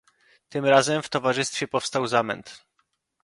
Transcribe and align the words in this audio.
"Tym 0.49 0.65
razem 0.65 1.01
w 1.03 1.09
towarzystwie 1.09 1.67
powstał 1.67 2.07
zamęt." 2.07 2.65